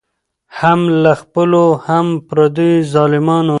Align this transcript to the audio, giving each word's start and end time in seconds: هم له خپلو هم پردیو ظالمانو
هم 0.59 0.79
له 1.03 1.13
خپلو 1.21 1.65
هم 1.87 2.05
پردیو 2.27 2.87
ظالمانو 2.93 3.49